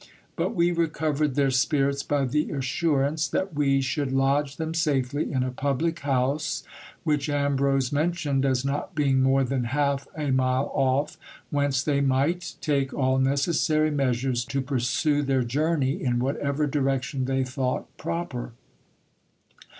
But 0.35 0.55
we 0.55 0.71
recovered 0.71 1.35
their 1.35 1.51
spirits 1.51 2.01
by 2.01 2.25
the 2.25 2.49
assurance, 2.49 3.27
that 3.27 3.53
we 3.53 3.81
should 3.81 4.11
lodge 4.11 4.55
them 4.55 4.73
safely 4.73 5.31
in 5.31 5.43
a 5.43 5.51
public 5.51 5.99
house 5.99 6.63
which 7.03 7.29
Ambrose 7.29 7.91
mentioned 7.91 8.43
as 8.43 8.65
not 8.65 8.95
being 8.95 9.21
more 9.21 9.43
than 9.43 9.65
half 9.65 10.07
a 10.17 10.31
mile 10.31 10.71
off, 10.73 11.19
whence 11.51 11.83
they 11.83 12.01
might 12.01 12.55
take 12.61 12.95
all 12.95 13.19
necessary 13.19 13.91
measures 13.91 14.43
to 14.45 14.59
pursue 14.59 15.21
their 15.21 15.43
journey 15.43 16.01
in 16.03 16.17
whatever 16.17 16.65
direction 16.65 17.25
they 17.25 17.43
thought 17.43 17.85
proper. 17.97 18.53